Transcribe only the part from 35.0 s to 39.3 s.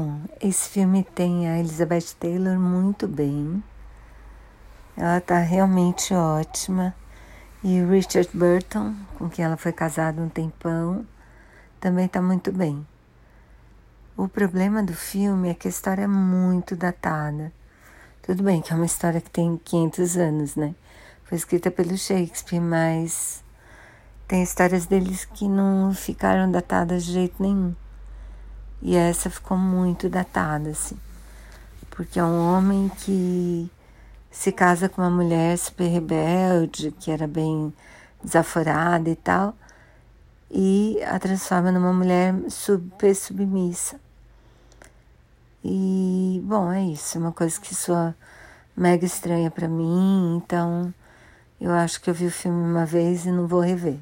uma mulher super rebelde, que era bem desaforada e